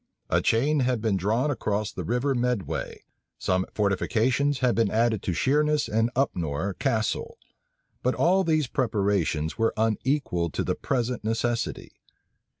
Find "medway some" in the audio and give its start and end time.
2.33-3.67